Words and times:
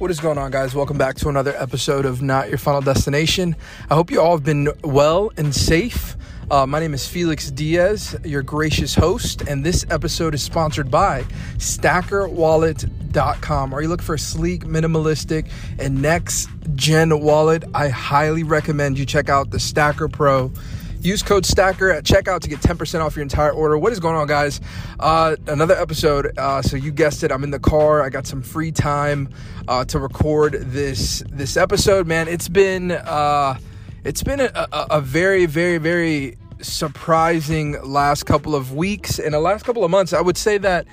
What 0.00 0.10
is 0.10 0.18
going 0.18 0.38
on, 0.38 0.50
guys? 0.50 0.74
Welcome 0.74 0.96
back 0.96 1.16
to 1.16 1.28
another 1.28 1.54
episode 1.58 2.06
of 2.06 2.22
Not 2.22 2.48
Your 2.48 2.56
Final 2.56 2.80
Destination. 2.80 3.54
I 3.90 3.94
hope 3.94 4.10
you 4.10 4.18
all 4.18 4.30
have 4.30 4.42
been 4.42 4.70
well 4.82 5.30
and 5.36 5.54
safe. 5.54 6.16
Uh, 6.50 6.64
my 6.64 6.80
name 6.80 6.94
is 6.94 7.06
Felix 7.06 7.50
Diaz, 7.50 8.16
your 8.24 8.42
gracious 8.42 8.94
host, 8.94 9.42
and 9.42 9.62
this 9.62 9.84
episode 9.90 10.32
is 10.32 10.42
sponsored 10.42 10.90
by 10.90 11.24
StackerWallet.com. 11.58 13.74
Are 13.74 13.82
you 13.82 13.88
looking 13.88 14.06
for 14.06 14.14
a 14.14 14.18
sleek, 14.18 14.64
minimalistic, 14.64 15.50
and 15.78 16.00
next 16.00 16.48
gen 16.74 17.20
wallet? 17.20 17.64
I 17.74 17.90
highly 17.90 18.42
recommend 18.42 18.98
you 18.98 19.04
check 19.04 19.28
out 19.28 19.50
the 19.50 19.60
Stacker 19.60 20.08
Pro. 20.08 20.50
Use 21.02 21.22
code 21.22 21.46
STACKER 21.46 21.90
at 21.90 22.04
checkout 22.04 22.40
to 22.40 22.48
get 22.48 22.60
10% 22.60 23.00
off 23.00 23.16
your 23.16 23.22
entire 23.22 23.52
order. 23.52 23.78
What 23.78 23.92
is 23.92 24.00
going 24.00 24.16
on, 24.16 24.26
guys? 24.26 24.60
Uh, 24.98 25.36
another 25.46 25.74
episode. 25.74 26.36
Uh, 26.36 26.60
so 26.60 26.76
you 26.76 26.92
guessed 26.92 27.22
it. 27.22 27.32
I'm 27.32 27.42
in 27.42 27.50
the 27.50 27.58
car. 27.58 28.02
I 28.02 28.10
got 28.10 28.26
some 28.26 28.42
free 28.42 28.70
time 28.70 29.30
uh, 29.66 29.84
to 29.86 29.98
record 29.98 30.52
this 30.52 31.22
this 31.30 31.56
episode. 31.56 32.06
Man, 32.06 32.28
it's 32.28 32.48
been 32.48 32.90
uh, 32.92 33.58
it's 34.04 34.22
been 34.22 34.40
a, 34.40 34.50
a, 34.54 34.86
a 34.90 35.00
very, 35.00 35.46
very, 35.46 35.78
very 35.78 36.36
surprising 36.60 37.80
last 37.82 38.24
couple 38.24 38.54
of 38.54 38.74
weeks 38.74 39.18
and 39.18 39.32
the 39.32 39.40
last 39.40 39.64
couple 39.64 39.84
of 39.84 39.90
months. 39.90 40.12
I 40.12 40.20
would 40.20 40.36
say 40.36 40.58
that 40.58 40.86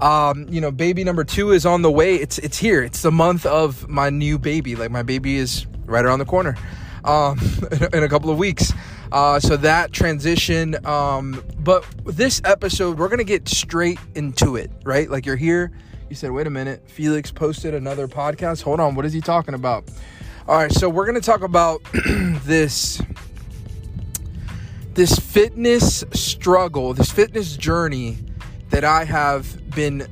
um, 0.00 0.48
you 0.48 0.60
know, 0.60 0.72
baby 0.72 1.04
number 1.04 1.22
two 1.22 1.52
is 1.52 1.64
on 1.64 1.82
the 1.82 1.90
way. 1.90 2.16
It's 2.16 2.38
it's 2.38 2.58
here. 2.58 2.82
It's 2.82 3.02
the 3.02 3.12
month 3.12 3.46
of 3.46 3.88
my 3.88 4.10
new 4.10 4.38
baby. 4.38 4.74
Like 4.74 4.90
my 4.90 5.02
baby 5.02 5.36
is 5.36 5.66
right 5.86 6.04
around 6.04 6.18
the 6.18 6.24
corner 6.24 6.56
um, 7.04 7.38
in 7.92 8.02
a 8.02 8.08
couple 8.08 8.30
of 8.30 8.38
weeks. 8.38 8.72
Uh, 9.12 9.38
so 9.40 9.56
that 9.56 9.92
transition. 9.92 10.84
Um, 10.86 11.42
but 11.58 11.84
this 12.04 12.40
episode, 12.44 12.98
we're 12.98 13.08
gonna 13.08 13.24
get 13.24 13.48
straight 13.48 13.98
into 14.14 14.56
it, 14.56 14.70
right? 14.84 15.10
Like 15.10 15.26
you're 15.26 15.36
here. 15.36 15.72
You 16.08 16.16
said, 16.16 16.30
wait 16.30 16.46
a 16.46 16.50
minute, 16.50 16.88
Felix 16.88 17.30
posted 17.32 17.74
another 17.74 18.06
podcast. 18.06 18.62
Hold 18.62 18.80
on, 18.80 18.94
what 18.94 19.04
is 19.04 19.12
he 19.12 19.20
talking 19.20 19.54
about? 19.54 19.84
All 20.46 20.56
right, 20.56 20.70
so 20.70 20.88
we're 20.88 21.06
gonna 21.06 21.20
talk 21.20 21.42
about 21.42 21.80
this 22.44 23.00
this 24.94 25.18
fitness 25.18 26.04
struggle, 26.12 26.94
this 26.94 27.10
fitness 27.10 27.56
journey 27.56 28.18
that 28.70 28.84
I 28.84 29.04
have 29.04 29.70
been 29.70 30.06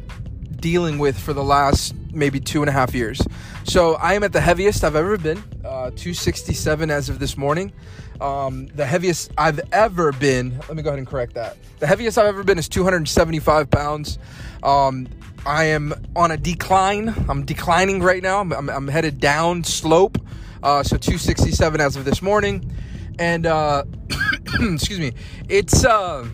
dealing 0.56 0.98
with 0.98 1.18
for 1.18 1.32
the 1.32 1.42
last 1.42 1.94
maybe 2.12 2.40
two 2.40 2.62
and 2.62 2.68
a 2.68 2.72
half 2.72 2.94
years. 2.94 3.20
So 3.64 3.94
I 3.94 4.14
am 4.14 4.24
at 4.24 4.32
the 4.32 4.40
heaviest 4.40 4.84
I've 4.84 4.96
ever 4.96 5.16
been, 5.18 5.42
267 5.90 6.90
as 6.90 7.08
of 7.08 7.18
this 7.18 7.36
morning. 7.36 7.72
Um, 8.20 8.68
the 8.68 8.86
heaviest 8.86 9.32
I've 9.36 9.60
ever 9.72 10.12
been, 10.12 10.58
let 10.68 10.76
me 10.76 10.82
go 10.82 10.90
ahead 10.90 10.98
and 10.98 11.06
correct 11.06 11.34
that. 11.34 11.56
The 11.80 11.86
heaviest 11.86 12.18
I've 12.18 12.26
ever 12.26 12.44
been 12.44 12.58
is 12.58 12.68
275 12.68 13.70
pounds. 13.70 14.18
Um, 14.62 15.08
I 15.44 15.64
am 15.64 15.92
on 16.14 16.30
a 16.30 16.36
decline. 16.36 17.08
I'm 17.28 17.44
declining 17.44 18.00
right 18.00 18.22
now. 18.22 18.40
I'm, 18.40 18.52
I'm, 18.52 18.70
I'm 18.70 18.88
headed 18.88 19.18
down 19.18 19.64
slope. 19.64 20.18
Uh, 20.62 20.82
so 20.84 20.96
267 20.96 21.80
as 21.80 21.96
of 21.96 22.04
this 22.04 22.22
morning. 22.22 22.72
And, 23.18 23.46
uh, 23.46 23.84
excuse 24.60 25.00
me, 25.00 25.12
it's, 25.48 25.84
uh, 25.84 26.28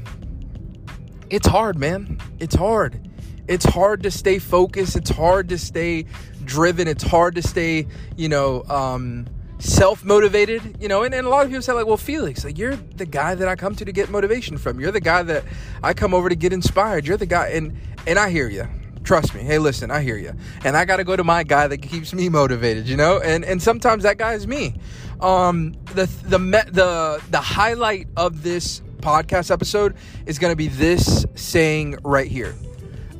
it's 1.30 1.46
hard, 1.46 1.78
man. 1.78 2.18
It's 2.38 2.54
hard. 2.54 3.08
It's 3.48 3.64
hard 3.64 4.02
to 4.02 4.10
stay 4.10 4.38
focused. 4.38 4.94
It's 4.94 5.10
hard 5.10 5.48
to 5.48 5.58
stay 5.58 6.04
driven. 6.44 6.86
It's 6.86 7.02
hard 7.02 7.34
to 7.36 7.42
stay, 7.42 7.86
you 8.16 8.28
know, 8.28 8.62
um, 8.64 9.26
self 9.58 10.04
motivated, 10.04 10.78
you 10.80 10.88
know, 10.88 11.02
and, 11.02 11.14
and 11.14 11.26
a 11.26 11.30
lot 11.30 11.44
of 11.44 11.48
people 11.48 11.62
say, 11.62 11.72
like, 11.72 11.86
well, 11.86 11.96
Felix, 11.96 12.44
like, 12.44 12.58
you're 12.58 12.76
the 12.76 13.06
guy 13.06 13.34
that 13.34 13.48
I 13.48 13.56
come 13.56 13.74
to 13.76 13.84
to 13.84 13.92
get 13.92 14.10
motivation 14.10 14.56
from. 14.56 14.80
You're 14.80 14.92
the 14.92 15.00
guy 15.00 15.22
that 15.22 15.44
I 15.82 15.94
come 15.94 16.14
over 16.14 16.28
to 16.28 16.36
get 16.36 16.52
inspired. 16.52 17.06
You're 17.06 17.16
the 17.16 17.26
guy, 17.26 17.48
and 17.48 17.76
and 18.06 18.18
I 18.18 18.30
hear 18.30 18.48
you. 18.48 18.68
Trust 19.04 19.34
me. 19.34 19.40
Hey, 19.40 19.58
listen, 19.58 19.90
I 19.90 20.02
hear 20.02 20.18
you. 20.18 20.34
And 20.64 20.76
I 20.76 20.84
got 20.84 20.96
to 20.96 21.04
go 21.04 21.16
to 21.16 21.24
my 21.24 21.42
guy 21.42 21.66
that 21.66 21.78
keeps 21.78 22.12
me 22.12 22.28
motivated, 22.28 22.88
you 22.88 22.96
know? 22.96 23.20
And 23.20 23.44
and 23.44 23.62
sometimes 23.62 24.02
that 24.02 24.18
guy 24.18 24.34
is 24.34 24.46
me. 24.46 24.76
Um 25.20 25.74
the 25.94 26.06
the 26.24 26.38
the 26.70 27.22
the 27.30 27.40
highlight 27.40 28.08
of 28.16 28.42
this 28.42 28.82
podcast 28.98 29.50
episode 29.50 29.96
is 30.26 30.38
going 30.38 30.52
to 30.52 30.56
be 30.56 30.68
this 30.68 31.24
saying 31.36 31.96
right 32.04 32.30
here. 32.30 32.54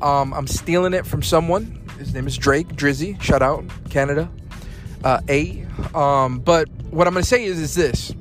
Um 0.01 0.31
I'm 0.33 0.45
stealing 0.45 0.93
it 0.93 1.07
from 1.07 1.23
someone. 1.23 1.81
His 1.97 2.13
name 2.13 2.27
is 2.27 2.37
Drake 2.37 2.67
Drizzy. 2.67 3.19
Shout 3.19 3.41
out 3.41 3.65
Canada 3.89 4.29
uh, 5.03 5.21
A. 5.29 5.65
Um, 5.93 6.39
but 6.39 6.69
what 6.89 7.07
I'm 7.07 7.13
going 7.13 7.23
to 7.23 7.29
say 7.29 7.45
is, 7.45 7.59
is 7.59 7.75
this: 7.75 8.13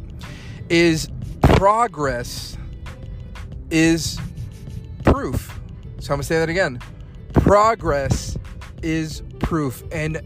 is 0.68 1.08
progress 1.42 2.56
is 3.70 4.18
proof. 5.04 5.58
So 5.98 6.12
I'm 6.12 6.18
going 6.18 6.20
to 6.20 6.26
say 6.26 6.38
that 6.38 6.48
again. 6.48 6.80
Progress 7.32 8.38
is 8.82 9.22
proof, 9.40 9.82
and 9.92 10.20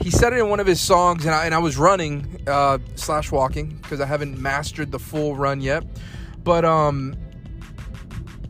he 0.00 0.10
said 0.10 0.32
it 0.32 0.38
in 0.38 0.48
one 0.48 0.60
of 0.60 0.66
his 0.66 0.80
songs, 0.80 1.24
and 1.26 1.34
I, 1.34 1.44
and 1.44 1.54
I 1.54 1.58
was 1.58 1.76
running 1.76 2.42
uh, 2.46 2.78
slash 2.96 3.30
walking 3.30 3.78
because 3.82 4.00
I 4.00 4.06
haven't 4.06 4.38
mastered 4.38 4.90
the 4.90 4.98
full 4.98 5.36
run 5.36 5.60
yet, 5.60 5.84
but 6.42 6.64
um, 6.64 7.14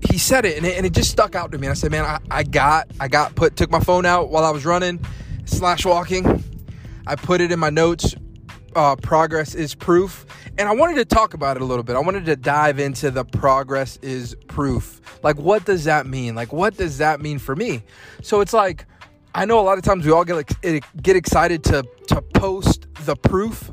he 0.09 0.19
said 0.19 0.45
it 0.45 0.57
and, 0.57 0.67
it 0.67 0.77
and, 0.77 0.87
it 0.87 0.93
just 0.93 1.11
stuck 1.11 1.35
out 1.35 1.53
to 1.53 1.59
me. 1.59 1.67
And 1.67 1.73
I 1.73 1.75
said, 1.75 1.91
man, 1.91 2.05
I, 2.05 2.19
I 2.31 2.43
got 2.43 2.89
I 3.01 3.09
got 3.09 3.35
put 3.35 3.57
took 3.57 3.71
my 3.71 3.81
phone 3.81 4.07
out 4.07 4.31
while 4.31 4.45
I 4.45 4.51
was 4.51 4.65
running 4.65 5.05
slash 5.45 5.85
walking 5.85 6.43
I 7.07 7.17
put 7.17 7.41
it 7.41 7.53
in 7.53 7.59
my 7.59 7.71
notes. 7.71 8.15
Uh, 8.75 8.97
progress 8.97 9.55
is 9.55 9.75
proof. 9.75 10.25
And 10.57 10.69
I 10.69 10.73
wanted 10.73 10.95
to 10.97 11.05
talk 11.05 11.35
about 11.35 11.57
it 11.57 11.63
a 11.63 11.65
little 11.65 11.83
bit. 11.83 11.97
I 11.97 12.01
wanted 12.01 12.25
to 12.27 12.37
dive 12.37 12.79
into 12.79 13.11
the 13.11 13.25
progress 13.25 13.99
is 14.03 14.35
proof. 14.49 15.01
Like, 15.23 15.37
what 15.37 15.65
does 15.65 15.85
that 15.85 16.07
mean? 16.07 16.35
Like, 16.35 16.53
what 16.53 16.77
does 16.77 16.99
that 16.99 17.21
mean 17.21 17.39
for 17.39 17.55
me? 17.55 17.83
So 18.23 18.41
it's 18.41 18.53
like, 18.53 18.87
I 19.35 19.45
know 19.45 19.61
a 19.61 19.63
lot 19.63 19.79
of 19.79 19.85
times 19.85 20.05
we 20.05 20.13
all 20.13 20.25
get 20.25 20.35
like, 20.35 20.85
get 21.03 21.17
excited 21.17 21.65
to 21.65 21.85
to 22.09 22.21
post 22.21 22.87
the 23.05 23.17
proof 23.17 23.73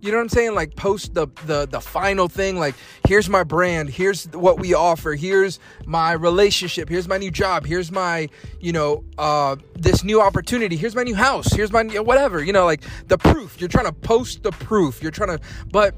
you 0.00 0.10
know 0.10 0.18
what 0.18 0.22
I'm 0.24 0.28
saying? 0.30 0.54
Like 0.54 0.76
post 0.76 1.14
the 1.14 1.26
the 1.46 1.66
the 1.66 1.80
final 1.80 2.28
thing. 2.28 2.58
Like 2.58 2.74
here's 3.06 3.28
my 3.28 3.44
brand. 3.44 3.90
Here's 3.90 4.26
what 4.28 4.58
we 4.58 4.74
offer. 4.74 5.14
Here's 5.14 5.58
my 5.86 6.12
relationship. 6.12 6.88
Here's 6.88 7.08
my 7.08 7.18
new 7.18 7.30
job. 7.30 7.66
Here's 7.66 7.90
my 7.90 8.28
you 8.60 8.72
know 8.72 9.04
uh, 9.18 9.56
this 9.74 10.04
new 10.04 10.20
opportunity. 10.20 10.76
Here's 10.76 10.96
my 10.96 11.02
new 11.02 11.14
house. 11.14 11.52
Here's 11.52 11.72
my 11.72 11.84
whatever. 11.84 12.42
You 12.42 12.52
know 12.52 12.64
like 12.64 12.82
the 13.08 13.18
proof. 13.18 13.60
You're 13.60 13.68
trying 13.68 13.86
to 13.86 13.92
post 13.92 14.42
the 14.42 14.52
proof. 14.52 15.02
You're 15.02 15.12
trying 15.12 15.38
to. 15.38 15.44
But 15.70 15.94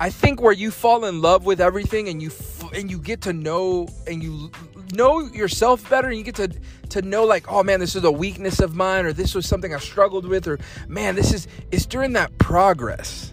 I 0.00 0.10
think 0.10 0.40
where 0.40 0.52
you 0.52 0.70
fall 0.70 1.04
in 1.04 1.22
love 1.22 1.46
with 1.46 1.60
everything 1.60 2.08
and 2.08 2.20
you 2.20 2.28
f- 2.28 2.72
and 2.72 2.90
you 2.90 2.98
get 2.98 3.20
to 3.22 3.32
know 3.32 3.86
and 4.06 4.22
you 4.22 4.50
know 4.92 5.20
yourself 5.20 5.88
better 5.88 6.08
and 6.08 6.18
you 6.18 6.24
get 6.24 6.34
to 6.36 6.48
to 6.90 7.02
know 7.02 7.24
like 7.24 7.50
oh 7.50 7.62
man 7.62 7.80
this 7.80 7.94
is 7.94 8.04
a 8.04 8.10
weakness 8.10 8.60
of 8.60 8.74
mine 8.74 9.06
or 9.06 9.12
this 9.12 9.34
was 9.34 9.46
something 9.46 9.74
I 9.74 9.78
struggled 9.78 10.26
with 10.26 10.46
or 10.48 10.58
man 10.88 11.14
this 11.14 11.32
is 11.32 11.46
it's 11.70 11.86
during 11.86 12.12
that 12.14 12.36
progress 12.38 13.32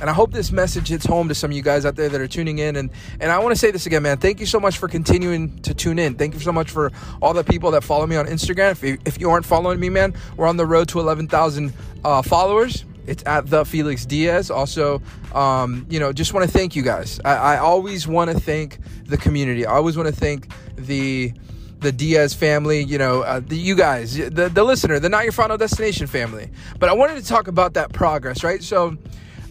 and 0.00 0.08
I 0.08 0.12
hope 0.12 0.32
this 0.32 0.52
message 0.52 0.88
hits 0.88 1.04
home 1.04 1.28
to 1.28 1.34
some 1.34 1.50
of 1.50 1.56
you 1.56 1.62
guys 1.62 1.84
out 1.84 1.96
there 1.96 2.08
that 2.08 2.20
are 2.20 2.28
tuning 2.28 2.58
in. 2.58 2.76
And, 2.76 2.90
and 3.20 3.32
I 3.32 3.38
want 3.38 3.52
to 3.52 3.58
say 3.58 3.70
this 3.70 3.86
again, 3.86 4.02
man. 4.02 4.18
Thank 4.18 4.40
you 4.40 4.46
so 4.46 4.60
much 4.60 4.78
for 4.78 4.88
continuing 4.88 5.58
to 5.60 5.74
tune 5.74 5.98
in. 5.98 6.14
Thank 6.14 6.34
you 6.34 6.40
so 6.40 6.52
much 6.52 6.70
for 6.70 6.92
all 7.20 7.34
the 7.34 7.44
people 7.44 7.70
that 7.72 7.84
follow 7.84 8.06
me 8.06 8.16
on 8.16 8.26
Instagram. 8.26 8.72
If 8.72 8.82
you, 8.82 8.98
if 9.04 9.20
you 9.20 9.30
aren't 9.30 9.46
following 9.46 9.80
me, 9.80 9.88
man, 9.88 10.14
we're 10.36 10.46
on 10.46 10.56
the 10.56 10.66
road 10.66 10.88
to 10.88 11.00
11,000 11.00 11.72
uh, 12.04 12.22
followers. 12.22 12.84
It's 13.06 13.22
at 13.26 13.46
the 13.46 13.64
Felix 13.64 14.04
Diaz. 14.04 14.50
Also, 14.50 15.00
um, 15.34 15.86
you 15.88 15.98
know, 15.98 16.12
just 16.12 16.34
want 16.34 16.46
to 16.46 16.52
thank 16.52 16.76
you 16.76 16.82
guys. 16.82 17.18
I, 17.24 17.54
I 17.54 17.56
always 17.56 18.06
want 18.06 18.30
to 18.30 18.38
thank 18.38 18.78
the 19.06 19.16
community. 19.16 19.64
I 19.64 19.72
always 19.72 19.96
want 19.96 20.08
to 20.08 20.14
thank 20.14 20.48
the 20.76 21.32
the 21.80 21.92
Diaz 21.92 22.34
family, 22.34 22.82
you 22.82 22.98
know, 22.98 23.22
uh, 23.22 23.40
the, 23.40 23.56
you 23.56 23.76
guys, 23.76 24.16
the, 24.16 24.50
the 24.52 24.64
listener, 24.64 24.98
the 24.98 25.08
Not 25.08 25.22
Your 25.22 25.32
Final 25.32 25.56
Destination 25.56 26.08
family. 26.08 26.50
But 26.78 26.88
I 26.88 26.92
wanted 26.92 27.22
to 27.22 27.24
talk 27.24 27.46
about 27.46 27.74
that 27.74 27.92
progress, 27.92 28.42
right? 28.42 28.62
So, 28.62 28.96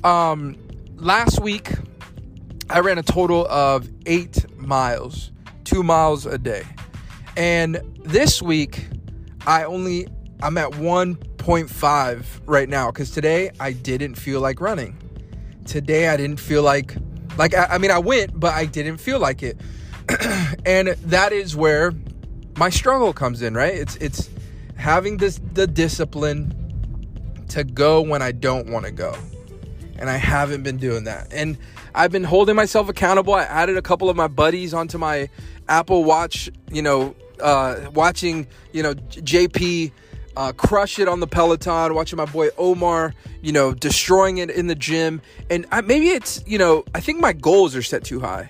um, 0.03 0.55
last 0.95 1.41
week, 1.41 1.71
I 2.69 2.79
ran 2.79 2.97
a 2.97 3.03
total 3.03 3.47
of 3.47 3.87
eight 4.05 4.45
miles, 4.57 5.31
two 5.63 5.83
miles 5.83 6.25
a 6.25 6.37
day. 6.37 6.63
And 7.35 7.81
this 8.03 8.41
week, 8.41 8.87
I 9.45 9.63
only, 9.63 10.07
I'm 10.41 10.57
at 10.57 10.71
1.5 10.71 12.25
right 12.45 12.67
now 12.67 12.91
because 12.91 13.11
today 13.11 13.51
I 13.59 13.71
didn't 13.71 14.15
feel 14.15 14.41
like 14.41 14.59
running. 14.59 14.97
Today 15.65 16.09
I 16.09 16.17
didn't 16.17 16.39
feel 16.39 16.63
like, 16.63 16.95
like, 17.37 17.53
I, 17.53 17.65
I 17.71 17.77
mean, 17.77 17.91
I 17.91 17.99
went, 17.99 18.37
but 18.39 18.53
I 18.53 18.65
didn't 18.65 18.97
feel 18.97 19.19
like 19.19 19.43
it. 19.43 19.59
and 20.65 20.89
that 20.89 21.31
is 21.31 21.55
where 21.55 21.93
my 22.57 22.69
struggle 22.69 23.13
comes 23.13 23.41
in, 23.41 23.53
right? 23.53 23.73
It's, 23.73 23.95
it's 23.97 24.29
having 24.75 25.17
this, 25.17 25.39
the 25.53 25.67
discipline 25.67 26.53
to 27.49 27.63
go 27.63 28.01
when 28.01 28.21
I 28.21 28.31
don't 28.31 28.69
want 28.69 28.85
to 28.85 28.91
go 28.91 29.15
and 29.99 30.09
I 30.09 30.17
haven't 30.17 30.63
been 30.63 30.77
doing 30.77 31.05
that. 31.05 31.27
And 31.31 31.57
I've 31.93 32.11
been 32.11 32.23
holding 32.23 32.55
myself 32.55 32.89
accountable. 32.89 33.33
I 33.33 33.43
added 33.43 33.77
a 33.77 33.81
couple 33.81 34.09
of 34.09 34.15
my 34.15 34.27
buddies 34.27 34.73
onto 34.73 34.97
my 34.97 35.29
Apple 35.67 36.03
Watch, 36.03 36.49
you 36.71 36.81
know, 36.81 37.15
uh, 37.41 37.89
watching, 37.93 38.47
you 38.71 38.83
know, 38.83 38.93
JP 38.93 39.91
uh, 40.35 40.51
crush 40.53 40.99
it 40.99 41.07
on 41.07 41.19
the 41.19 41.27
Peloton, 41.27 41.95
watching 41.95 42.17
my 42.17 42.25
boy 42.25 42.49
Omar, 42.57 43.13
you 43.41 43.51
know, 43.51 43.73
destroying 43.73 44.37
it 44.37 44.51
in 44.51 44.67
the 44.67 44.75
gym. 44.75 45.21
And 45.49 45.65
I, 45.71 45.81
maybe 45.81 46.09
it's, 46.09 46.43
you 46.45 46.59
know, 46.59 46.85
I 46.93 46.99
think 46.99 47.19
my 47.19 47.33
goals 47.33 47.75
are 47.75 47.81
set 47.81 48.03
too 48.03 48.19
high. 48.19 48.49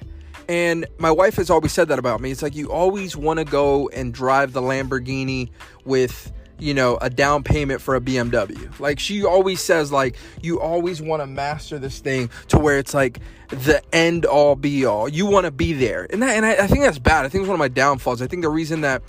And 0.49 0.85
my 0.97 1.11
wife 1.11 1.35
has 1.35 1.49
always 1.49 1.71
said 1.71 1.89
that 1.89 1.99
about 1.99 2.21
me. 2.21 2.31
It's 2.31 2.41
like 2.41 2.55
you 2.55 2.71
always 2.71 3.15
want 3.15 3.39
to 3.39 3.45
go 3.45 3.89
and 3.89 4.13
drive 4.13 4.53
the 4.53 4.61
Lamborghini 4.61 5.49
with 5.83 6.31
you 6.59 6.73
know, 6.73 6.97
a 7.01 7.09
down 7.09 7.43
payment 7.43 7.81
for 7.81 7.95
a 7.95 8.01
BMW. 8.01 8.79
Like 8.79 8.99
she 8.99 9.23
always 9.23 9.61
says 9.61 9.91
like 9.91 10.15
you 10.41 10.59
always 10.59 11.01
want 11.01 11.21
to 11.21 11.27
master 11.27 11.79
this 11.79 11.99
thing 11.99 12.29
to 12.49 12.59
where 12.59 12.77
it's 12.77 12.93
like 12.93 13.19
the 13.49 13.81
end 13.93 14.25
all 14.25 14.55
be 14.55 14.85
all. 14.85 15.07
You 15.07 15.25
want 15.25 15.45
to 15.45 15.51
be 15.51 15.73
there. 15.73 16.07
And 16.09 16.21
that 16.21 16.35
and 16.35 16.45
I, 16.45 16.63
I 16.63 16.67
think 16.67 16.81
that's 16.81 16.99
bad. 16.99 17.25
I 17.25 17.29
think 17.29 17.43
it's 17.43 17.47
one 17.47 17.55
of 17.55 17.59
my 17.59 17.67
downfalls. 17.67 18.21
I 18.21 18.27
think 18.27 18.41
the 18.41 18.49
reason 18.49 18.81
that 18.81 19.01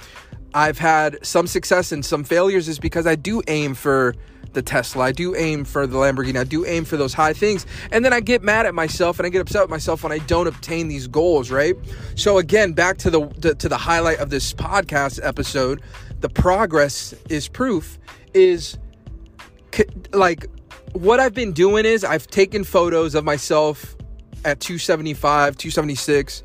I've 0.55 0.79
had 0.79 1.25
some 1.25 1.47
success 1.47 1.93
and 1.93 2.05
some 2.05 2.25
failures 2.25 2.69
is 2.69 2.79
because 2.79 3.07
I 3.07 3.15
do 3.15 3.43
aim 3.49 3.75
for 3.75 4.15
the 4.53 4.63
Tesla. 4.63 5.05
I 5.05 5.13
do 5.13 5.37
aim 5.37 5.65
for 5.65 5.87
the 5.87 5.99
Lamborghini. 5.99 6.39
I 6.39 6.45
do 6.45 6.65
aim 6.65 6.85
for 6.85 6.97
those 6.97 7.13
high 7.13 7.33
things. 7.33 7.67
And 7.93 8.05
then 8.05 8.13
I 8.13 8.21
get 8.21 8.43
mad 8.43 8.67
at 8.67 8.75
myself 8.75 9.19
and 9.19 9.27
I 9.27 9.29
get 9.29 9.41
upset 9.41 9.63
with 9.63 9.71
myself 9.71 10.03
when 10.03 10.13
I 10.13 10.19
don't 10.19 10.47
obtain 10.47 10.89
these 10.89 11.07
goals, 11.07 11.51
right? 11.51 11.77
So 12.15 12.39
again, 12.39 12.73
back 12.73 12.99
to 12.99 13.11
the, 13.11 13.27
the 13.37 13.55
to 13.57 13.69
the 13.69 13.77
highlight 13.77 14.19
of 14.19 14.31
this 14.31 14.53
podcast 14.55 15.21
episode, 15.23 15.83
the 16.21 16.29
progress 16.29 17.15
is 17.29 17.49
proof 17.49 17.99
is 18.35 18.79
like 20.13 20.47
what 20.93 21.21
I've 21.21 21.35
been 21.35 21.53
doing 21.53 21.85
is 21.85 22.05
I've 22.05 22.27
taken 22.27 22.65
photos 22.65 23.15
of 23.15 23.25
myself 23.25 23.97
at 24.45 24.61
275, 24.61 25.57
276. 25.57 26.43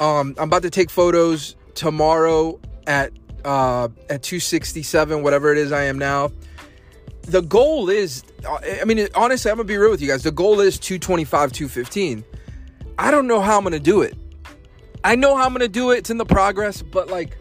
Um, 0.00 0.34
I'm 0.38 0.44
about 0.44 0.62
to 0.62 0.70
take 0.70 0.90
photos 0.90 1.56
tomorrow 1.74 2.58
at 2.86 3.12
uh, 3.44 3.88
at 4.08 4.22
267, 4.22 5.22
whatever 5.22 5.52
it 5.52 5.58
is 5.58 5.72
I 5.72 5.84
am 5.84 5.98
now. 5.98 6.30
The 7.22 7.42
goal 7.42 7.88
is, 7.88 8.24
I 8.46 8.84
mean, 8.84 9.06
honestly, 9.14 9.50
I'm 9.50 9.56
gonna 9.58 9.66
be 9.66 9.76
real 9.76 9.90
with 9.90 10.00
you 10.00 10.08
guys. 10.08 10.22
The 10.22 10.32
goal 10.32 10.60
is 10.60 10.78
225, 10.78 11.52
215. 11.52 12.24
I 12.98 13.10
don't 13.10 13.26
know 13.26 13.40
how 13.40 13.56
I'm 13.58 13.62
gonna 13.62 13.78
do 13.78 14.02
it. 14.02 14.16
I 15.04 15.14
know 15.16 15.36
how 15.36 15.46
I'm 15.46 15.52
gonna 15.52 15.68
do 15.68 15.90
it. 15.90 15.98
It's 15.98 16.10
in 16.10 16.18
the 16.18 16.26
progress, 16.26 16.82
but 16.82 17.08
like, 17.08 17.36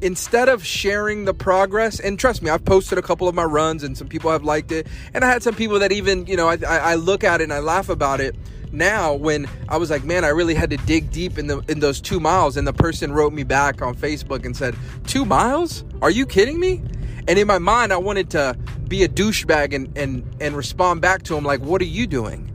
instead 0.00 0.48
of 0.48 0.64
sharing 0.64 1.24
the 1.24 1.34
progress, 1.34 2.00
and 2.00 2.18
trust 2.18 2.42
me, 2.42 2.50
I've 2.50 2.64
posted 2.64 2.98
a 2.98 3.02
couple 3.02 3.28
of 3.28 3.34
my 3.34 3.44
runs, 3.44 3.82
and 3.82 3.96
some 3.96 4.08
people 4.08 4.30
have 4.30 4.44
liked 4.44 4.72
it, 4.72 4.86
and 5.14 5.24
I 5.24 5.30
had 5.30 5.42
some 5.42 5.54
people 5.54 5.78
that 5.78 5.92
even, 5.92 6.26
you 6.26 6.36
know, 6.36 6.48
I, 6.48 6.58
I 6.62 6.94
look 6.96 7.24
at 7.24 7.40
it 7.40 7.44
and 7.44 7.52
I 7.52 7.60
laugh 7.60 7.88
about 7.88 8.20
it 8.20 8.36
now 8.72 9.14
when 9.14 9.48
I 9.68 9.76
was 9.76 9.90
like, 9.90 10.04
man, 10.04 10.24
I 10.24 10.28
really 10.28 10.54
had 10.54 10.70
to 10.70 10.76
dig 10.76 11.10
deep 11.10 11.38
in 11.38 11.46
the 11.46 11.58
in 11.68 11.80
those 11.80 12.00
two 12.00 12.20
miles, 12.20 12.56
and 12.56 12.66
the 12.66 12.72
person 12.72 13.12
wrote 13.12 13.32
me 13.32 13.42
back 13.42 13.82
on 13.82 13.94
Facebook 13.94 14.44
and 14.44 14.56
said, 14.56 14.76
two 15.06 15.24
miles? 15.24 15.84
Are 16.02 16.10
you 16.10 16.26
kidding 16.26 16.60
me? 16.60 16.82
And 17.28 17.38
in 17.38 17.46
my 17.46 17.58
mind, 17.58 17.92
I 17.92 17.96
wanted 17.96 18.30
to 18.30 18.56
be 18.86 19.02
a 19.02 19.08
douchebag 19.08 19.74
and 19.74 19.96
and 19.96 20.36
and 20.40 20.56
respond 20.56 21.00
back 21.00 21.22
to 21.24 21.36
him 21.36 21.44
like, 21.44 21.60
what 21.60 21.80
are 21.80 21.86
you 21.86 22.06
doing? 22.06 22.52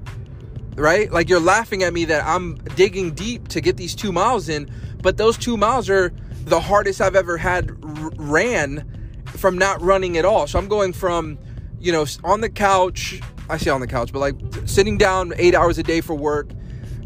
Right? 0.76 1.12
Like 1.12 1.28
you're 1.28 1.42
laughing 1.42 1.84
at 1.84 1.94
me 1.94 2.06
that 2.06 2.26
I'm 2.26 2.56
digging 2.76 3.12
deep 3.12 3.50
to 3.50 3.62
get 3.62 3.78
these 3.78 3.96
two 3.96 4.12
miles 4.12 4.48
in, 4.48 4.70
but 5.02 5.18
those 5.18 5.38
two 5.38 5.58
miles 5.58 5.90
are 5.90 6.14
the 6.46 6.60
hardest 6.60 7.02
I've 7.02 7.16
ever 7.16 7.38
had 7.38 7.72
r- 7.72 8.12
ran 8.18 9.24
from 9.26 9.58
not 9.58 9.82
running 9.82 10.18
at 10.18 10.26
all. 10.26 10.48
So 10.48 10.60
I'm 10.60 10.68
going 10.68 10.94
from, 10.94 11.38
you 11.80 11.92
know, 11.92 12.06
on 12.24 12.42
the 12.42 12.50
couch 12.50 13.22
I 13.52 13.58
say 13.58 13.70
on 13.70 13.82
the 13.82 13.88
couch, 13.88 14.14
but 14.14 14.20
like 14.20 14.36
sitting 14.66 14.98
down 14.98 15.34
eight 15.36 15.56
hours 15.56 15.78
a 15.78 15.84
day 15.84 16.00
for 16.00 16.16
work 16.16 16.50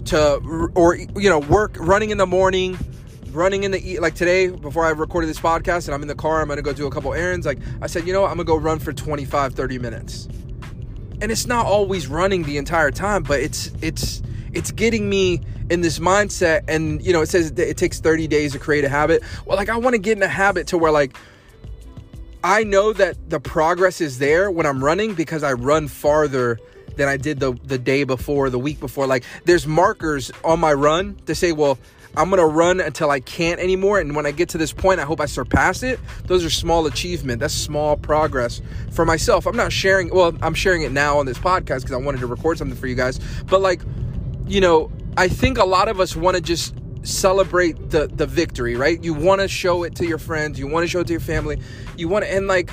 to, 0.05 0.35
or, 0.75 0.95
you 0.95 1.29
know, 1.29 1.39
work, 1.39 1.75
running 1.79 2.11
in 2.11 2.19
the 2.19 2.27
morning, 2.27 2.77
running 3.31 3.63
in 3.63 3.71
the, 3.71 3.99
like 3.99 4.13
today, 4.13 4.47
before 4.47 4.85
I 4.85 4.91
recorded 4.91 5.27
this 5.27 5.39
podcast 5.39 5.87
and 5.87 5.95
I'm 5.95 6.03
in 6.03 6.07
the 6.07 6.15
car, 6.15 6.41
I'm 6.41 6.47
going 6.47 6.57
to 6.57 6.63
go 6.63 6.71
do 6.71 6.85
a 6.85 6.91
couple 6.91 7.13
errands. 7.15 7.47
Like 7.47 7.57
I 7.81 7.87
said, 7.87 8.05
you 8.05 8.13
know 8.13 8.21
what? 8.21 8.29
I'm 8.29 8.37
going 8.37 8.45
to 8.45 8.51
go 8.51 8.57
run 8.57 8.77
for 8.77 8.93
25, 8.93 9.55
30 9.55 9.79
minutes. 9.79 10.27
And 11.19 11.31
it's 11.31 11.47
not 11.47 11.65
always 11.65 12.05
running 12.05 12.43
the 12.43 12.57
entire 12.57 12.91
time, 12.91 13.23
but 13.23 13.39
it's, 13.39 13.71
it's, 13.81 14.21
it's 14.55 14.71
getting 14.71 15.09
me 15.09 15.41
in 15.69 15.81
this 15.81 15.99
mindset. 15.99 16.63
And, 16.67 17.05
you 17.05 17.13
know, 17.13 17.21
it 17.21 17.29
says 17.29 17.51
it 17.51 17.77
takes 17.77 17.99
30 17.99 18.27
days 18.27 18.53
to 18.53 18.59
create 18.59 18.83
a 18.83 18.89
habit. 18.89 19.21
Well, 19.45 19.57
like 19.57 19.69
I 19.69 19.77
want 19.77 19.93
to 19.93 19.99
get 19.99 20.17
in 20.17 20.23
a 20.23 20.27
habit 20.27 20.67
to 20.67 20.77
where 20.77 20.91
like, 20.91 21.15
I 22.43 22.63
know 22.63 22.93
that 22.93 23.29
the 23.29 23.39
progress 23.39 24.01
is 24.01 24.19
there 24.19 24.51
when 24.51 24.65
I'm 24.65 24.83
running 24.83 25.15
because 25.15 25.43
I 25.43 25.53
run 25.53 25.87
farther 25.87 26.59
than 26.95 27.09
I 27.09 27.17
did 27.17 27.39
the 27.39 27.53
the 27.63 27.77
day 27.77 28.03
before, 28.03 28.49
the 28.49 28.59
week 28.59 28.79
before. 28.79 29.07
Like 29.07 29.23
there's 29.45 29.67
markers 29.67 30.31
on 30.43 30.59
my 30.59 30.73
run 30.73 31.15
to 31.25 31.35
say, 31.35 31.51
well, 31.51 31.77
I'm 32.17 32.29
gonna 32.29 32.45
run 32.45 32.79
until 32.79 33.11
I 33.11 33.19
can't 33.19 33.59
anymore, 33.59 33.99
and 33.99 34.15
when 34.15 34.25
I 34.25 34.31
get 34.31 34.49
to 34.49 34.57
this 34.57 34.71
point, 34.71 34.99
I 34.99 35.03
hope 35.03 35.19
I 35.19 35.25
surpass 35.25 35.83
it. 35.83 35.99
Those 36.25 36.45
are 36.45 36.49
small 36.49 36.85
achievement. 36.85 37.39
That's 37.39 37.53
small 37.53 37.97
progress 37.97 38.61
for 38.91 39.05
myself. 39.05 39.45
I'm 39.45 39.57
not 39.57 39.73
sharing. 39.73 40.09
Well, 40.09 40.33
I'm 40.41 40.53
sharing 40.53 40.83
it 40.83 40.91
now 40.91 41.19
on 41.19 41.25
this 41.25 41.37
podcast 41.37 41.81
because 41.81 41.91
I 41.91 41.97
wanted 41.97 42.19
to 42.21 42.27
record 42.27 42.57
something 42.57 42.77
for 42.77 42.87
you 42.87 42.95
guys. 42.95 43.19
But 43.47 43.61
like, 43.61 43.81
you 44.47 44.61
know, 44.61 44.91
I 45.17 45.27
think 45.27 45.57
a 45.57 45.65
lot 45.65 45.87
of 45.87 45.99
us 45.99 46.15
want 46.15 46.35
to 46.35 46.41
just 46.41 46.75
celebrate 47.03 47.89
the 47.89 48.07
the 48.07 48.25
victory, 48.25 48.75
right? 48.75 49.03
You 49.03 49.13
want 49.13 49.41
to 49.41 49.47
show 49.47 49.83
it 49.83 49.95
to 49.95 50.05
your 50.05 50.17
friends, 50.17 50.59
you 50.59 50.67
want 50.67 50.83
to 50.83 50.87
show 50.87 51.01
it 51.01 51.07
to 51.07 51.13
your 51.13 51.19
family. 51.19 51.59
You 51.97 52.07
want 52.07 52.25
to 52.25 52.33
and 52.33 52.47
like 52.47 52.71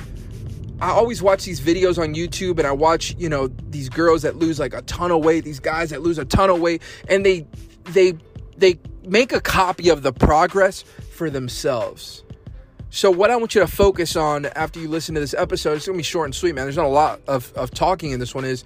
I 0.81 0.89
always 0.89 1.21
watch 1.21 1.45
these 1.45 1.61
videos 1.61 1.97
on 1.97 2.13
YouTube 2.13 2.57
and 2.57 2.67
I 2.67 2.71
watch, 2.71 3.15
you 3.17 3.29
know, 3.29 3.47
these 3.69 3.89
girls 3.89 4.23
that 4.23 4.35
lose 4.35 4.59
like 4.59 4.73
a 4.73 4.81
ton 4.81 5.11
of 5.11 5.23
weight, 5.23 5.45
these 5.45 5.59
guys 5.59 5.91
that 5.91 6.01
lose 6.01 6.17
a 6.17 6.25
ton 6.25 6.49
of 6.49 6.59
weight 6.59 6.81
and 7.07 7.25
they 7.25 7.47
they 7.85 8.13
they 8.57 8.79
make 9.05 9.31
a 9.31 9.41
copy 9.41 9.89
of 9.89 10.01
the 10.03 10.11
progress 10.11 10.83
for 11.11 11.29
themselves. 11.29 12.23
So 12.89 13.09
what 13.09 13.31
I 13.31 13.35
want 13.37 13.55
you 13.55 13.61
to 13.61 13.67
focus 13.67 14.15
on 14.15 14.45
after 14.45 14.79
you 14.79 14.87
listen 14.87 15.15
to 15.15 15.21
this 15.21 15.33
episode, 15.33 15.77
it's 15.77 15.87
gonna 15.87 15.97
be 15.97 16.03
short 16.03 16.25
and 16.25 16.35
sweet, 16.35 16.53
man. 16.53 16.65
There's 16.65 16.77
not 16.77 16.85
a 16.85 16.89
lot 16.89 17.21
of, 17.27 17.51
of 17.55 17.71
talking 17.71 18.11
in 18.11 18.19
this 18.19 18.35
one 18.35 18.45
is 18.45 18.63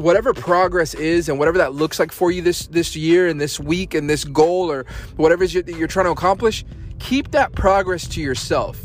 whatever 0.00 0.32
progress 0.32 0.94
is 0.94 1.28
and 1.28 1.38
whatever 1.38 1.58
that 1.58 1.74
looks 1.74 1.98
like 1.98 2.10
for 2.10 2.30
you 2.30 2.40
this 2.40 2.66
this 2.68 2.96
year 2.96 3.28
and 3.28 3.40
this 3.40 3.60
week 3.60 3.94
and 3.94 4.08
this 4.08 4.24
goal 4.24 4.70
or 4.70 4.86
whatever 5.16 5.44
is 5.44 5.54
you're 5.54 5.86
trying 5.86 6.06
to 6.06 6.10
accomplish, 6.10 6.64
keep 6.98 7.30
that 7.32 7.52
progress 7.52 8.08
to 8.08 8.20
yourself. 8.20 8.80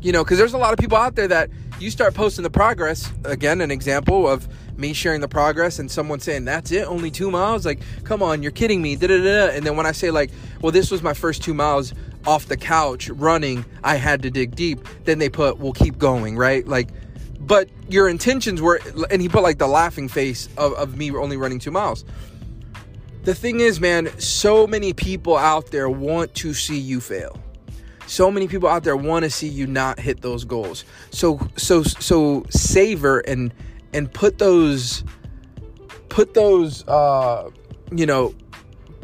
You 0.00 0.12
know, 0.12 0.24
because 0.24 0.38
there's 0.38 0.54
a 0.54 0.58
lot 0.58 0.72
of 0.72 0.78
people 0.78 0.96
out 0.96 1.16
there 1.16 1.28
that 1.28 1.50
you 1.78 1.90
start 1.90 2.14
posting 2.14 2.44
the 2.44 2.50
progress. 2.50 3.12
Again, 3.24 3.60
an 3.60 3.70
example 3.70 4.28
of 4.28 4.48
me 4.76 4.92
sharing 4.92 5.20
the 5.20 5.28
progress 5.28 5.78
and 5.78 5.90
someone 5.90 6.20
saying, 6.20 6.44
That's 6.44 6.70
it, 6.70 6.86
only 6.86 7.10
two 7.10 7.30
miles? 7.30 7.66
Like, 7.66 7.80
come 8.04 8.22
on, 8.22 8.42
you're 8.42 8.52
kidding 8.52 8.80
me. 8.80 8.96
Da-da-da. 8.96 9.54
And 9.54 9.66
then 9.66 9.76
when 9.76 9.86
I 9.86 9.92
say, 9.92 10.10
like, 10.10 10.30
well, 10.60 10.72
this 10.72 10.90
was 10.90 11.02
my 11.02 11.14
first 11.14 11.42
two 11.42 11.54
miles 11.54 11.92
off 12.26 12.46
the 12.46 12.56
couch 12.56 13.08
running, 13.10 13.64
I 13.82 13.96
had 13.96 14.22
to 14.22 14.30
dig 14.30 14.54
deep. 14.54 14.86
Then 15.04 15.18
they 15.18 15.28
put, 15.28 15.58
We'll 15.58 15.72
keep 15.72 15.98
going, 15.98 16.36
right? 16.36 16.66
Like, 16.66 16.88
but 17.52 17.68
your 17.86 18.08
intentions 18.08 18.62
were 18.62 18.80
and 19.10 19.20
he 19.20 19.28
put 19.28 19.42
like 19.42 19.58
the 19.58 19.66
laughing 19.66 20.08
face 20.08 20.48
of, 20.56 20.72
of 20.72 20.96
me 20.96 21.10
only 21.10 21.36
running 21.36 21.58
two 21.58 21.70
miles. 21.70 22.02
The 23.24 23.34
thing 23.34 23.60
is 23.60 23.78
man 23.78 24.08
so 24.18 24.66
many 24.66 24.94
people 24.94 25.36
out 25.36 25.66
there 25.66 25.90
want 25.90 26.34
to 26.36 26.54
see 26.54 26.78
you 26.78 26.98
fail. 26.98 27.38
So 28.06 28.30
many 28.30 28.48
people 28.48 28.70
out 28.70 28.84
there 28.84 28.96
want 28.96 29.24
to 29.24 29.30
see 29.30 29.48
you 29.48 29.66
not 29.66 30.00
hit 30.00 30.22
those 30.22 30.46
goals. 30.46 30.86
So 31.10 31.46
so 31.58 31.82
so 31.82 32.46
savor 32.48 33.18
and 33.18 33.52
and 33.92 34.10
put 34.10 34.38
those 34.38 35.04
put 36.08 36.32
those 36.32 36.88
uh 36.88 37.50
you 37.94 38.06
know 38.06 38.34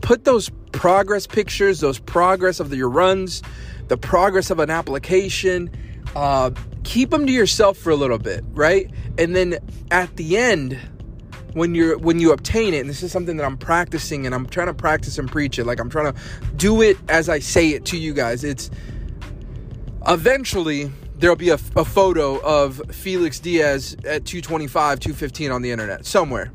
put 0.00 0.24
those 0.24 0.48
progress 0.72 1.26
pictures 1.26 1.80
those 1.80 1.98
progress 1.98 2.60
of 2.60 2.70
the, 2.70 2.78
your 2.78 2.88
runs 2.88 3.42
the 3.88 3.98
progress 3.98 4.48
of 4.48 4.58
an 4.58 4.70
application 4.70 5.70
uh 6.16 6.50
keep 6.84 7.10
them 7.10 7.26
to 7.26 7.32
yourself 7.32 7.76
for 7.76 7.90
a 7.90 7.96
little 7.96 8.18
bit, 8.18 8.44
right? 8.52 8.90
And 9.18 9.36
then 9.36 9.58
at 9.90 10.16
the 10.16 10.38
end, 10.38 10.78
when 11.52 11.74
you're 11.74 11.98
when 11.98 12.18
you 12.18 12.32
obtain 12.32 12.74
it, 12.74 12.80
and 12.80 12.88
this 12.88 13.02
is 13.02 13.12
something 13.12 13.36
that 13.36 13.44
I'm 13.44 13.58
practicing 13.58 14.26
and 14.26 14.34
I'm 14.34 14.46
trying 14.46 14.68
to 14.68 14.74
practice 14.74 15.18
and 15.18 15.30
preach 15.30 15.58
it, 15.58 15.64
like 15.64 15.80
I'm 15.80 15.90
trying 15.90 16.12
to 16.12 16.20
do 16.56 16.80
it 16.82 16.96
as 17.08 17.28
I 17.28 17.38
say 17.40 17.70
it 17.70 17.84
to 17.86 17.98
you 17.98 18.14
guys. 18.14 18.44
It's 18.44 18.70
eventually 20.06 20.90
there'll 21.16 21.36
be 21.36 21.50
a, 21.50 21.58
a 21.76 21.84
photo 21.84 22.38
of 22.40 22.80
Felix 22.90 23.40
Diaz 23.40 23.94
at 24.04 24.24
225, 24.24 25.00
215 25.00 25.50
on 25.50 25.62
the 25.62 25.70
internet 25.70 26.06
somewhere. 26.06 26.52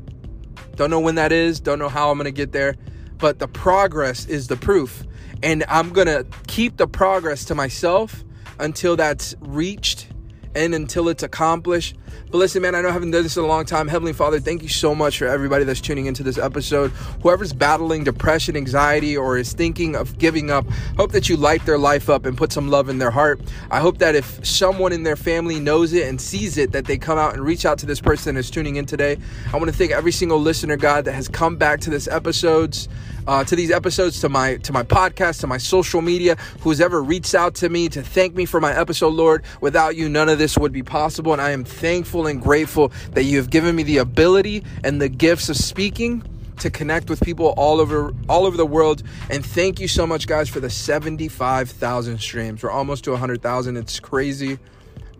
Don't 0.76 0.90
know 0.90 1.00
when 1.00 1.14
that 1.16 1.32
is, 1.32 1.60
don't 1.60 1.78
know 1.78 1.88
how 1.88 2.10
I'm 2.10 2.16
gonna 2.16 2.30
get 2.30 2.52
there, 2.52 2.74
but 3.18 3.38
the 3.38 3.48
progress 3.48 4.26
is 4.26 4.48
the 4.48 4.56
proof. 4.56 5.04
And 5.42 5.64
I'm 5.68 5.90
gonna 5.90 6.24
keep 6.46 6.76
the 6.76 6.88
progress 6.88 7.44
to 7.46 7.54
myself 7.54 8.24
until 8.58 8.96
that's 8.96 9.34
reached 9.40 10.08
and 10.54 10.74
until 10.74 11.08
it's 11.08 11.22
accomplished. 11.22 11.96
But 12.30 12.38
listen, 12.38 12.62
man, 12.62 12.74
I 12.74 12.80
know 12.80 12.88
I 12.88 12.92
haven't 12.92 13.10
done 13.10 13.22
this 13.22 13.36
in 13.36 13.44
a 13.44 13.46
long 13.46 13.64
time. 13.64 13.88
Heavenly 13.88 14.12
Father, 14.12 14.40
thank 14.40 14.62
you 14.62 14.68
so 14.68 14.94
much 14.94 15.18
for 15.18 15.26
everybody 15.26 15.64
that's 15.64 15.80
tuning 15.80 16.06
into 16.06 16.22
this 16.22 16.38
episode. 16.38 16.90
Whoever's 17.22 17.52
battling 17.52 18.04
depression, 18.04 18.56
anxiety, 18.56 19.16
or 19.16 19.36
is 19.36 19.52
thinking 19.52 19.96
of 19.96 20.18
giving 20.18 20.50
up, 20.50 20.66
hope 20.96 21.12
that 21.12 21.28
you 21.28 21.36
light 21.36 21.64
their 21.66 21.78
life 21.78 22.08
up 22.08 22.24
and 22.26 22.36
put 22.36 22.52
some 22.52 22.68
love 22.68 22.88
in 22.88 22.98
their 22.98 23.10
heart. 23.10 23.40
I 23.70 23.80
hope 23.80 23.98
that 23.98 24.14
if 24.14 24.44
someone 24.46 24.92
in 24.92 25.02
their 25.02 25.16
family 25.16 25.60
knows 25.60 25.92
it 25.92 26.08
and 26.08 26.20
sees 26.20 26.56
it, 26.56 26.72
that 26.72 26.86
they 26.86 26.98
come 26.98 27.18
out 27.18 27.34
and 27.34 27.44
reach 27.44 27.64
out 27.64 27.78
to 27.78 27.86
this 27.86 28.00
person 28.00 28.34
that's 28.34 28.50
tuning 28.50 28.76
in 28.76 28.86
today. 28.86 29.16
I 29.52 29.56
want 29.56 29.70
to 29.70 29.76
thank 29.76 29.90
every 29.90 30.12
single 30.12 30.38
listener, 30.38 30.76
God, 30.76 31.04
that 31.04 31.12
has 31.12 31.28
come 31.28 31.56
back 31.56 31.80
to 31.80 31.90
this 31.90 32.08
episodes 32.08 32.88
uh, 33.26 33.44
to 33.44 33.56
these 33.56 33.70
episodes, 33.70 34.20
to 34.20 34.28
my 34.28 34.56
to 34.58 34.72
my 34.72 34.82
podcast, 34.82 35.40
to 35.40 35.46
my 35.46 35.58
social 35.58 36.02
media, 36.02 36.36
who's 36.60 36.80
ever 36.80 37.02
reached 37.02 37.34
out 37.34 37.54
to 37.56 37.68
me 37.68 37.88
to 37.88 38.02
thank 38.02 38.34
me 38.34 38.44
for 38.44 38.60
my 38.60 38.78
episode, 38.78 39.14
Lord. 39.14 39.44
Without 39.60 39.96
you, 39.96 40.08
none 40.08 40.28
of 40.28 40.38
this 40.38 40.56
would 40.58 40.72
be 40.72 40.82
possible, 40.82 41.32
and 41.32 41.40
I 41.40 41.50
am 41.50 41.64
thankful 41.64 42.26
and 42.26 42.40
grateful 42.40 42.92
that 43.12 43.24
you 43.24 43.38
have 43.38 43.50
given 43.50 43.74
me 43.76 43.82
the 43.82 43.98
ability 43.98 44.64
and 44.82 45.00
the 45.00 45.08
gifts 45.08 45.48
of 45.48 45.56
speaking 45.56 46.22
to 46.60 46.70
connect 46.70 47.10
with 47.10 47.20
people 47.20 47.48
all 47.56 47.80
over 47.80 48.14
all 48.28 48.46
over 48.46 48.56
the 48.56 48.66
world. 48.66 49.02
And 49.30 49.44
thank 49.44 49.80
you 49.80 49.88
so 49.88 50.06
much, 50.06 50.26
guys, 50.26 50.48
for 50.48 50.60
the 50.60 50.70
75,000 50.70 52.18
streams. 52.18 52.62
We're 52.62 52.70
almost 52.70 53.04
to 53.04 53.10
100,000. 53.10 53.76
It's 53.76 54.00
crazy. 54.00 54.58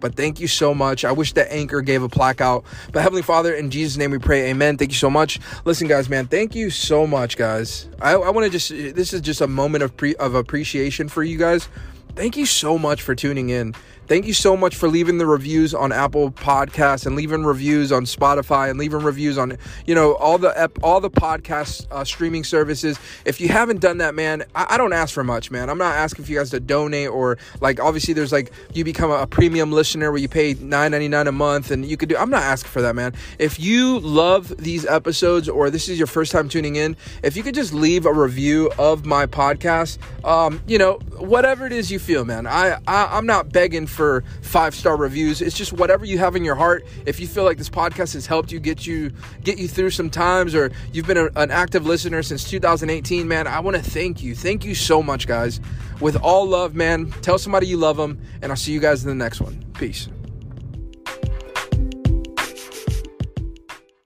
But 0.00 0.14
thank 0.16 0.40
you 0.40 0.48
so 0.48 0.74
much. 0.74 1.04
I 1.04 1.12
wish 1.12 1.32
that 1.34 1.52
Anchor 1.52 1.80
gave 1.80 2.02
a 2.02 2.08
plaque 2.08 2.40
out. 2.40 2.64
But 2.92 3.02
Heavenly 3.02 3.22
Father, 3.22 3.54
in 3.54 3.70
Jesus' 3.70 3.96
name 3.96 4.10
we 4.10 4.18
pray, 4.18 4.50
amen. 4.50 4.76
Thank 4.76 4.90
you 4.90 4.96
so 4.96 5.10
much. 5.10 5.40
Listen, 5.64 5.88
guys, 5.88 6.08
man, 6.08 6.26
thank 6.26 6.54
you 6.54 6.70
so 6.70 7.06
much, 7.06 7.36
guys. 7.36 7.88
I, 8.00 8.12
I 8.12 8.30
want 8.30 8.44
to 8.44 8.50
just, 8.50 8.70
this 8.70 9.12
is 9.12 9.20
just 9.20 9.40
a 9.40 9.46
moment 9.46 9.84
of, 9.84 9.96
pre, 9.96 10.14
of 10.16 10.34
appreciation 10.34 11.08
for 11.08 11.22
you 11.22 11.38
guys. 11.38 11.68
Thank 12.14 12.36
you 12.36 12.46
so 12.46 12.78
much 12.78 13.02
for 13.02 13.14
tuning 13.14 13.50
in. 13.50 13.74
Thank 14.06 14.26
you 14.26 14.34
so 14.34 14.54
much 14.54 14.76
for 14.76 14.86
leaving 14.86 15.16
the 15.16 15.24
reviews 15.24 15.72
on 15.72 15.90
Apple 15.90 16.30
Podcasts 16.30 17.06
and 17.06 17.16
leaving 17.16 17.42
reviews 17.42 17.90
on 17.90 18.04
Spotify 18.04 18.68
and 18.68 18.78
leaving 18.78 19.00
reviews 19.00 19.38
on 19.38 19.56
you 19.86 19.94
know 19.94 20.14
all 20.16 20.36
the 20.36 20.70
all 20.82 21.00
the 21.00 21.10
podcast 21.10 21.90
uh, 21.90 22.04
streaming 22.04 22.44
services. 22.44 22.98
If 23.24 23.40
you 23.40 23.48
haven't 23.48 23.80
done 23.80 23.98
that, 23.98 24.14
man, 24.14 24.44
I, 24.54 24.66
I, 24.70 24.76
don't 24.76 24.92
ask 24.92 25.14
for 25.14 25.24
much, 25.24 25.50
man. 25.50 25.70
I'm 25.70 25.78
not 25.78 25.96
asking 25.96 26.26
for 26.26 26.32
you 26.32 26.38
guys 26.38 26.50
to 26.50 26.60
donate 26.60 27.08
or 27.08 27.38
like 27.62 27.80
obviously 27.80 28.12
there's 28.12 28.30
like 28.30 28.52
you 28.74 28.84
become 28.84 29.10
a, 29.10 29.22
a 29.22 29.26
premium 29.26 29.72
listener 29.72 30.10
where 30.10 30.20
you 30.20 30.28
pay 30.28 30.54
9.99 30.54 31.26
a 31.26 31.32
month 31.32 31.70
and 31.70 31.86
you 31.86 31.96
could 31.96 32.10
do. 32.10 32.16
I'm 32.18 32.30
not 32.30 32.42
asking 32.42 32.72
for 32.72 32.82
that, 32.82 32.94
man. 32.94 33.14
If 33.38 33.58
you 33.58 34.00
love 34.00 34.54
these 34.58 34.84
episodes 34.84 35.48
or 35.48 35.70
this 35.70 35.88
is 35.88 35.96
your 35.96 36.08
first 36.08 36.30
time 36.30 36.50
tuning 36.50 36.76
in, 36.76 36.94
if 37.22 37.38
you 37.38 37.42
could 37.42 37.54
just 37.54 37.72
leave 37.72 38.04
a 38.04 38.12
review 38.12 38.70
of 38.78 39.06
my 39.06 39.24
podcast, 39.24 39.96
um, 40.26 40.60
you 40.66 40.76
know 40.76 40.98
whatever 41.16 41.64
it 41.64 41.72
is 41.72 41.90
you 41.90 41.98
feel, 41.98 42.26
man. 42.26 42.46
I, 42.46 42.78
I 42.86 43.16
I'm 43.16 43.24
not 43.24 43.50
begging 43.50 43.86
for 43.94 44.24
five 44.42 44.74
star 44.74 44.96
reviews. 44.96 45.40
It's 45.40 45.56
just 45.56 45.72
whatever 45.72 46.04
you 46.04 46.18
have 46.18 46.36
in 46.36 46.44
your 46.44 46.54
heart. 46.54 46.84
If 47.06 47.20
you 47.20 47.26
feel 47.26 47.44
like 47.44 47.58
this 47.58 47.70
podcast 47.70 48.14
has 48.14 48.26
helped 48.26 48.52
you 48.52 48.60
get 48.60 48.86
you 48.86 49.12
get 49.42 49.58
you 49.58 49.68
through 49.68 49.90
some 49.90 50.10
times, 50.10 50.54
or 50.54 50.70
you've 50.92 51.06
been 51.06 51.16
a, 51.16 51.26
an 51.36 51.50
active 51.50 51.86
listener 51.86 52.22
since 52.22 52.48
2018, 52.48 53.26
man, 53.26 53.46
I 53.46 53.60
want 53.60 53.76
to 53.76 53.82
thank 53.82 54.22
you. 54.22 54.34
Thank 54.34 54.64
you 54.64 54.74
so 54.74 55.02
much, 55.02 55.26
guys. 55.26 55.60
With 56.00 56.16
all 56.16 56.46
love, 56.46 56.74
man. 56.74 57.12
Tell 57.22 57.38
somebody 57.38 57.66
you 57.66 57.76
love 57.76 57.96
them, 57.96 58.20
and 58.42 58.50
I'll 58.50 58.56
see 58.56 58.72
you 58.72 58.80
guys 58.80 59.04
in 59.04 59.08
the 59.08 59.14
next 59.14 59.40
one. 59.40 59.64
Peace. 59.74 60.08